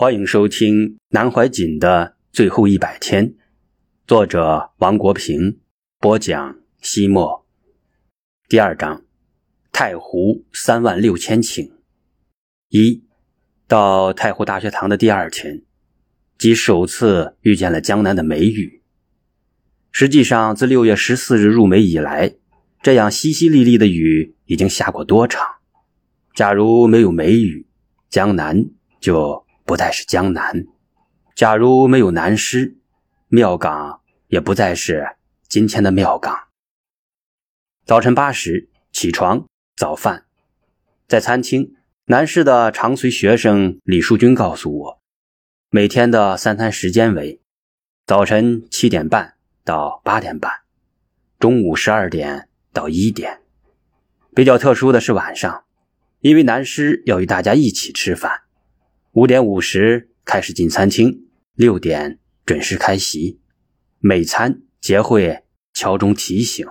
[0.00, 3.34] 欢迎收听南怀瑾的最后一百天，
[4.06, 5.58] 作者王国平
[5.98, 6.56] 播讲。
[6.80, 7.44] 西莫
[8.48, 9.02] 第二章，
[9.72, 11.72] 太湖三万六千顷。
[12.68, 13.02] 一
[13.66, 15.64] 到太湖大学堂的第二天，
[16.38, 18.80] 即首次遇见了江南的梅雨。
[19.90, 22.36] 实际上，自六月十四日入梅以来，
[22.80, 25.44] 这样淅淅沥沥的雨已经下过多场。
[26.36, 27.66] 假如没有梅雨，
[28.08, 28.64] 江南
[29.00, 29.47] 就。
[29.68, 30.64] 不再是江南，
[31.34, 32.78] 假如没有南师，
[33.28, 35.16] 庙岗也不再是
[35.46, 36.48] 今天的庙岗。
[37.84, 40.24] 早晨八时起床早饭，
[41.06, 41.74] 在餐厅，
[42.06, 45.02] 南师的长随学生李树军告诉我，
[45.68, 47.42] 每天的三餐时间为
[48.06, 50.50] 早晨七点半到八点半，
[51.38, 53.42] 中午十二点到一点。
[54.34, 55.64] 比较特殊的是晚上，
[56.20, 58.44] 因为南师要与大家一起吃饭。
[59.12, 61.22] 五点五十开始进餐厅，
[61.54, 63.40] 六点准时开席。
[64.00, 66.66] 每餐皆会敲钟提醒。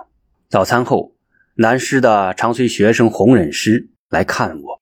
[0.47, 1.15] 早餐后，
[1.55, 4.81] 南师的长随学生洪忍师来看我，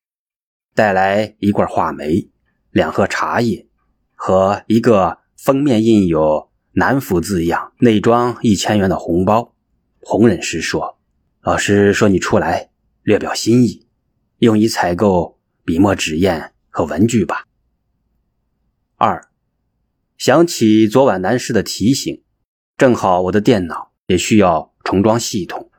[0.75, 2.29] 带来一罐话梅、
[2.71, 3.65] 两盒茶叶
[4.13, 9.55] 和一个封面印有“南府”字样、内装一千元的红包。
[10.01, 10.99] 洪忍师说
[11.41, 12.69] ：“老师说你出来，
[13.01, 13.87] 略表心意，
[14.39, 17.45] 用以采购笔墨纸砚和文具吧。”
[18.99, 19.29] 二，
[20.17, 22.21] 想起昨晚南师的提醒，
[22.75, 25.71] 正好我的电脑也需要重装系统。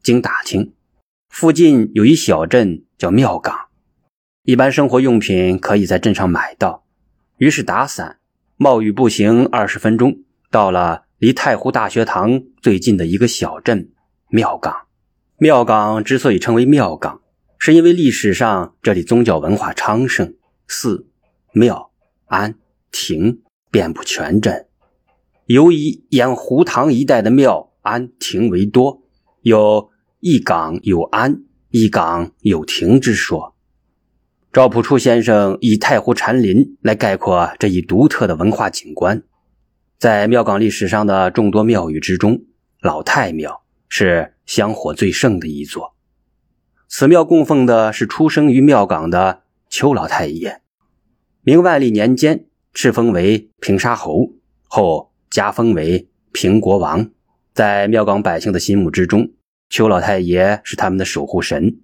[0.00, 0.74] 经打听，
[1.28, 3.66] 附近有一小镇叫庙岗，
[4.44, 6.84] 一般生活用品可以在镇上买到。
[7.38, 8.20] 于是打伞，
[8.56, 13.90] 冒雨步行二十分钟，到了离太湖大学堂最近的一个小镇
[14.28, 14.86] 庙岗。
[15.38, 17.22] 庙岗之所以称为庙岗，
[17.58, 20.34] 是因为历史上这里宗教文化昌盛，
[20.68, 21.06] 寺、
[21.52, 21.90] 庙、
[22.26, 22.56] 庵。
[22.96, 23.40] 亭
[23.72, 24.68] 遍布全镇，
[25.46, 29.02] 尤以沿湖塘一带的庙庵亭为多，
[29.42, 33.56] 有一岗有庵，一岗有亭之说。
[34.52, 39.24] 赵朴初先生以太湖禅林来概括这一独特的文化景观。
[39.98, 42.44] 在庙港历史上的众多庙宇之中，
[42.80, 45.96] 老太庙是香火最盛的一座。
[46.86, 49.42] 此庙供奉的是出生于庙港的
[49.76, 50.62] 邱老太爷。
[51.42, 52.46] 明万历年间。
[52.72, 54.34] 敕封为平沙侯，
[54.68, 57.10] 后加封为平国王。
[57.52, 59.32] 在庙岗百姓的心目之中，
[59.68, 61.80] 邱老太爷是他们的守护神。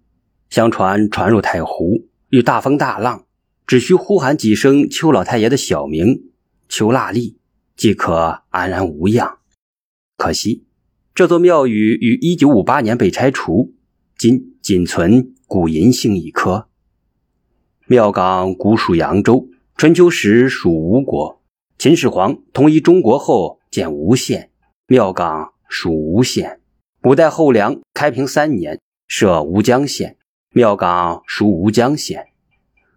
[0.50, 3.26] 相传，船入太湖遇大风大浪，
[3.66, 6.30] 只需呼喊几声邱老太爷的小名
[6.68, 7.38] “邱腊利”，
[7.74, 9.38] 即可安然无恙。
[10.16, 10.64] 可惜，
[11.12, 13.74] 这座庙宇于1958年被拆除，
[14.16, 16.69] 今仅存古银杏一棵。
[17.90, 19.48] 庙港古属扬州。
[19.76, 21.42] 春秋时属吴国，
[21.76, 24.52] 秦始皇统一中国后建吴县，
[24.86, 26.60] 庙港属吴县。
[27.02, 30.16] 五代后梁开平三年设吴江县，
[30.54, 32.28] 庙港属吴江县。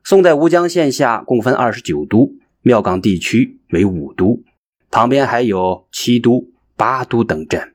[0.04, 4.44] 宋代吴江县下共分二十九都，庙港地区为五都，
[4.92, 7.74] 旁边还有七都、八都等镇。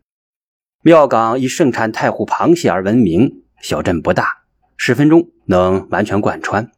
[0.85, 4.45] 庙港以盛产太湖螃蟹而闻名，小镇不大，
[4.77, 6.71] 十分钟能完全贯穿。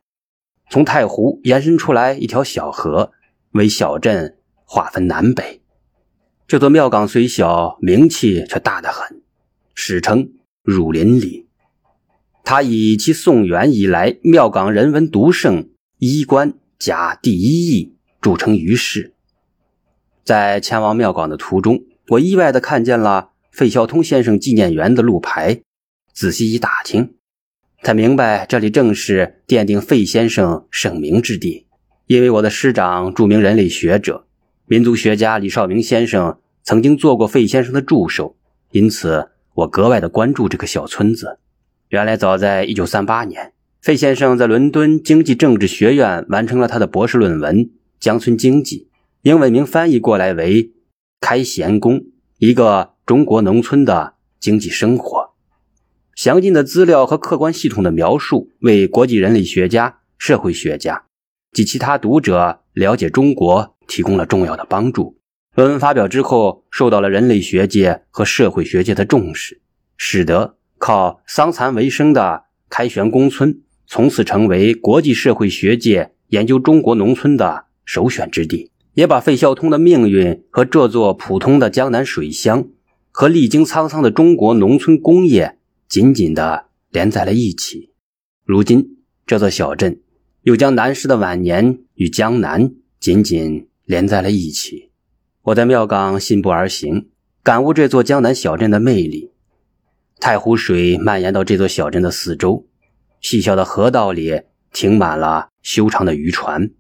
[0.71, 3.11] 从太湖延伸出来一条小河，
[3.51, 5.61] 为小镇划分南北。
[6.47, 9.21] 这座庙岗虽小，名气却大得很，
[9.75, 10.31] 史称
[10.63, 11.49] 儒林里。
[12.45, 19.15] 它以其宋元以来庙岗人文独盛、衣冠甲第一义著称于世。
[20.25, 25.63] 在前往庙岗的途中，我意外地看见了费孝通先生纪念园的路牌，
[26.15, 27.15] 仔细一打听。
[27.83, 31.67] 才明白，这里正是奠定费先生盛名之地。
[32.07, 34.27] 因为我的师长、著名人类学者、
[34.67, 38.37] 民族学家李少明先生曾经做过费先生的助手，
[38.73, 41.39] 因此我格外的关注这个小村子。
[41.89, 47.65] 原来，早在1938年，费先生在伦敦经济政治学院完成了他的博士论文
[47.99, 48.89] 《乡村经济》，
[49.23, 50.65] 英文名翻译过来为
[51.19, 52.03] 《开贤宫：
[52.37, 55.19] 一个中国农村的经济生活》。
[56.23, 61.05] 详尽的资料和客观系统的描述，为国际人类学家、社会学家
[61.51, 65.17] 及其他读者了解中国提供了重要的帮助。
[65.55, 69.63] 论文发表之后，受到了人类学界和社会学界的重视，
[69.97, 82.67] 使得靠桑蚕为生的开玄宫村从此成为国际社会学界研究中国农村的首选之地，也把费孝通的命运和这座普通的江南水乡
[83.11, 85.57] 和历经沧桑的中国农村工业。
[85.91, 87.91] 紧紧地连在了一起。
[88.45, 90.01] 如今，这座小镇
[90.43, 92.71] 又将南师的晚年与江南
[93.01, 94.93] 紧紧连在了一起。
[95.43, 97.09] 我在庙岗信步而行，
[97.43, 99.33] 感悟这座江南小镇的魅力。
[100.21, 102.69] 太湖水蔓延到这座小镇的四周，
[103.21, 104.43] 细小的河道里
[104.73, 106.71] 停满了修长的渔船，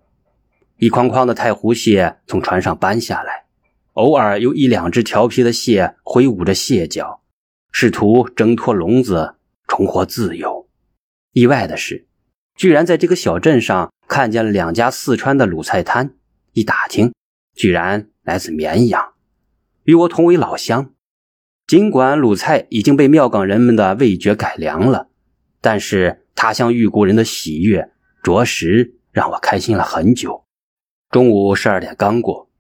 [0.78, 3.46] 一筐筐的太湖蟹从船上搬下来，
[3.94, 7.22] 偶尔有一两只调皮的蟹挥舞着蟹脚，
[7.72, 9.34] 试图挣脱笼子，
[9.66, 10.68] 重获自由。
[11.32, 12.06] 意外的是，
[12.56, 16.14] 居然在这个小镇上看见了两家四川的卤菜摊，
[16.52, 17.12] 一打听，
[17.54, 19.12] 居然来自绵阳，
[19.84, 20.92] 与我同为老乡。
[21.66, 25.08] 尽管鲁菜已经被庙岗人们的味觉改良了，
[25.60, 27.92] 但是他乡遇故人的喜悦，
[28.24, 30.44] 着实让我开心了很久。
[31.10, 32.50] 中午十二点刚过，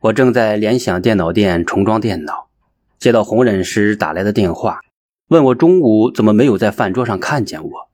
[0.00, 2.45] 我正在联想电脑店重装电脑，
[2.98, 4.80] 接到红忍师打来的电话，
[5.28, 7.90] 问我中午怎么没有在饭桌上看见我。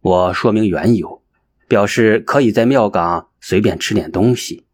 [0.00, 1.22] 我说明缘由，
[1.68, 4.66] 表示可以在庙岗随便吃点东西。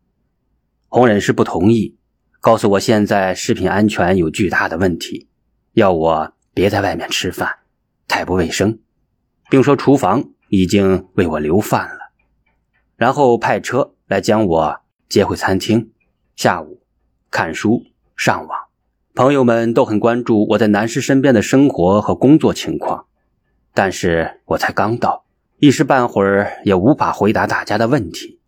[0.89, 1.97] 红忍师不同意，
[2.41, 5.29] 告诉我现在食品安全有巨大的问题。
[5.73, 7.59] 要我别在外面吃饭，
[8.09, 8.81] 太不卫生，
[9.49, 12.11] 并说厨房已经为我留饭了，
[12.97, 15.93] 然后派车来将我接回餐厅。
[16.35, 16.83] 下午
[17.31, 17.85] 看书
[18.17, 18.59] 上网，
[19.19, 23.07] 朋友们都很关注我在南师身边的生活和工作情况，
[23.75, 25.25] 但是我才刚到，
[25.59, 28.39] 一时半会儿也无法回答大家的问题。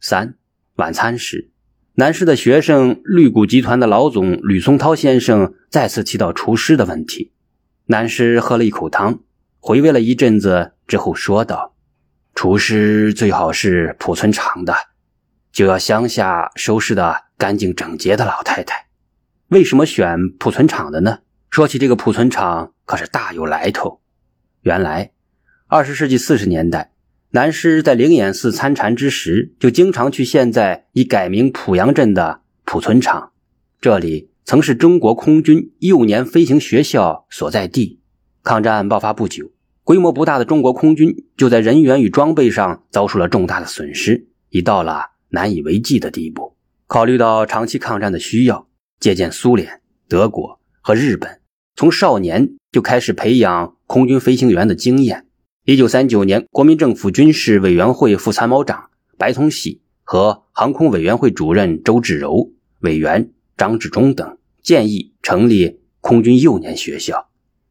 [0.00, 0.36] 三
[0.76, 1.50] 晚餐时。
[1.96, 7.34] 南师的学生绿谷集团的老总吕松涛先生再次提到厨师的问题。
[7.84, 9.20] 南师喝了一口汤，
[9.60, 11.74] 回味了一阵子之后说道
[12.34, 14.72] ：“厨师最好是濮存厂的，
[15.52, 18.87] 就要乡下收拾的干净整洁的老太太。
[19.48, 21.20] 为什么选濮存厂的呢？
[21.48, 24.02] 说起这个濮存厂，可是大有来头。
[24.60, 25.12] 原来，
[25.68, 26.92] 二十世纪四十年代。”
[27.32, 33.32] 南师在灵岩寺参禅之时，就经常去现在已改名濮阳镇的濮存厂。
[33.80, 38.00] 这里曾是中国空军幼年飞行学校所在地。
[38.42, 39.50] 抗战爆发不久，
[39.82, 46.54] 规模不大的中国空军就在人员与装备上遭受了重大的损失，已到了难以为继的地步。
[46.86, 48.67] 考虑到长期抗战的需要，
[49.00, 51.40] 借鉴苏联、德国和日本，
[51.76, 55.26] 从少年就开始培养空军飞行员的经验。
[55.64, 67.28] 一九三九年，国民政府军事委员会副参谋长白崇禧和航空委员会主任周志柔、委员张治中等建议成立空军幼年学校，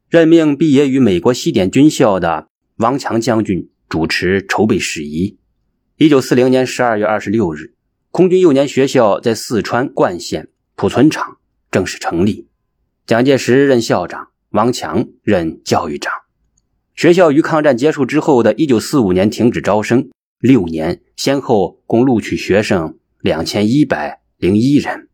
[0.09, 2.47] 任命毕业于美国西点军校的
[2.77, 5.37] 汪强将军主持筹备事宜。
[5.97, 7.73] 一九四零年十二月二十六日，
[8.11, 11.37] 空军幼年学校在四川灌县濮存厂
[11.71, 12.47] 正式成立，
[13.07, 16.13] 蒋介石任校长，王强任教育长。
[16.95, 25.09] 学校于抗战结束之后的一九四五年停止招生，六年先后共录取学生两千一百零一人。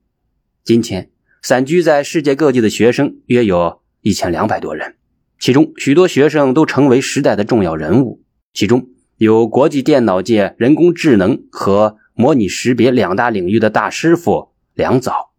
[0.65, 1.10] 今天
[1.42, 4.98] 散居在世界各地的学生约有一千两百多人，
[5.39, 8.21] 其中许多学生都成为时代的重要人物。
[8.54, 15.31] 其中有国际电脑界人工智能和模拟识别两大领域的大师傅梁藻，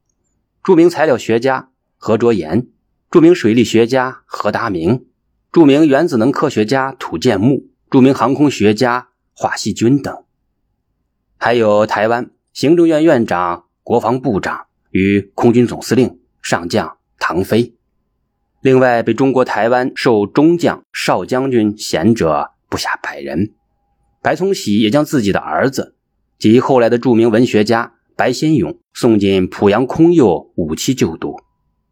[0.64, 1.69] 著名材料学家
[1.99, 2.69] 何卓岩，
[3.11, 5.05] 著名水利学家何达明。
[5.52, 10.25] 著名原子能科学家土建木、著名航空学家华西军等，
[11.37, 17.77] 还有台湾行政院院长、国防部长与空军总司令上将唐飞。
[18.62, 23.53] 另外，被中国台湾授中将、少将军衔者不下百人。
[24.22, 25.96] 白崇禧也将自己的儿子
[26.38, 31.36] 及后来的著名文学家白先勇送进濮阳空幼五期就读。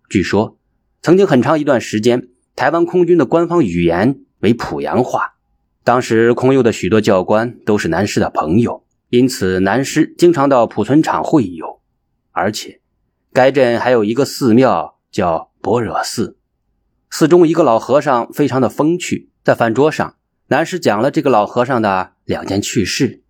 [0.08, 0.56] 据说，
[1.00, 2.28] 曾经很长一段时间。
[2.54, 5.34] 台湾空军的官方语言为濮阳话。
[5.84, 11.80] 当时空优的许多教官都是南师的朋友，因此南师经常到濮存厂会友。
[12.30, 12.80] 而且，
[13.32, 16.36] 该镇还有一个寺庙叫般若寺，
[17.10, 19.30] 寺中一个老和尚非常的风趣。
[19.42, 20.16] 在饭桌上，
[20.48, 23.22] 南师讲了这个老和尚的两件趣事。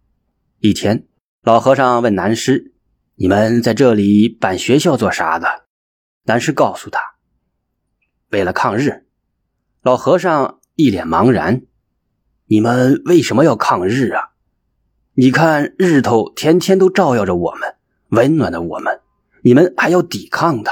[0.58, 1.06] 一天，
[1.42, 2.71] 老和尚问南师
[3.14, 5.66] ：“你们在这里办学校做啥的？”
[6.24, 7.00] 南师告诉他
[8.30, 9.06] ：“为了抗日。”
[9.82, 11.62] 老和尚一脸茫然
[12.46, 14.30] ：“你们为什么要抗日啊？
[15.14, 17.74] 你看日头天天都照耀着我们，
[18.10, 19.00] 温暖的我们，
[19.42, 20.70] 你们还要抵抗的？”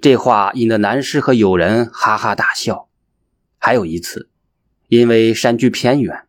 [0.00, 2.88] 这话引得南师和友人哈哈大笑。
[3.58, 4.30] 还有一次，
[4.88, 6.26] 因为山居偏远，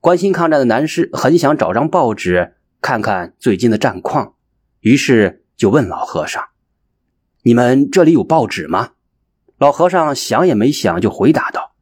[0.00, 4.34] 关心抗战的南师很想找张报纸看看最近的战况，
[4.80, 6.48] 于是就问老和尚
[7.42, 8.94] ：“你们这里有报纸吗？”
[9.56, 11.76] 老和尚想也没想就回答道：“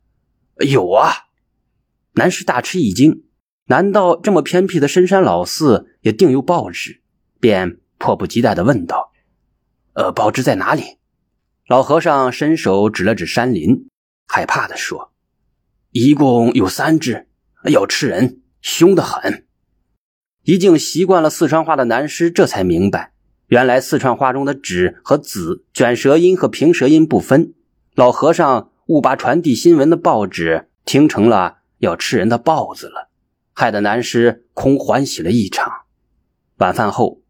[0.68, 1.10] 有啊。”
[2.12, 3.24] 南师大吃一惊
[3.66, 7.00] ：“难道这么偏僻的深山老寺也定有报纸，
[7.40, 9.10] 便迫不及待地问道
[9.94, 10.98] ：“呃，报纸在哪里？”
[11.66, 13.88] 老和尚伸手指了指山林，
[14.26, 15.14] 害怕地说
[15.92, 17.26] ：“一共有三只，
[17.64, 19.46] 要吃人，凶得很。”
[20.50, 23.12] 已经习惯了四川话的南师这才明白，
[23.46, 27.54] 原来四川话中的“纸”和“子”卷舌音和平舌音不分。
[27.94, 33.10] 老和尚误把传递新闻的报纸听成了要吃人的豹子了，
[33.52, 35.72] 害得南师空欢喜了一场。
[36.56, 37.20] 晚饭后。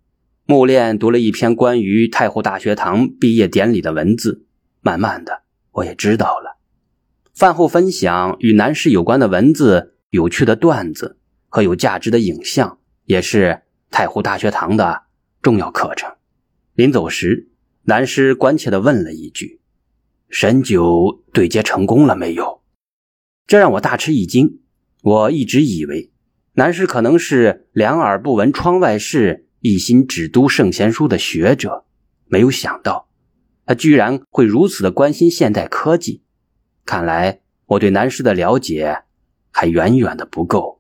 [0.47, 4.47] 木炼读了一篇关于太湖大学堂毕业典礼的文字，
[4.81, 6.59] 慢慢的，我也知道了。
[7.33, 12.80] 饭后分享与南师有关的文字、有趣的段子和有价值的影像，
[13.11, 15.03] 也是太湖大学堂的
[15.43, 16.15] 重要课程。
[16.75, 17.51] 临走时，
[17.83, 19.61] 南师关切地问了一句
[20.31, 22.63] ：“神九对接成功了没有？”
[23.49, 24.61] 这让我大吃一惊。
[25.03, 26.13] 我一直以为
[26.53, 29.49] 南师可能是两耳不闻窗外事。
[29.59, 31.85] 一心只读圣贤书的学者，
[32.27, 33.09] 没有想到
[33.67, 36.23] 他居然会如此的关心现代科技。
[36.87, 39.03] 看来我对南师的了解
[39.51, 40.80] 还远远的不够。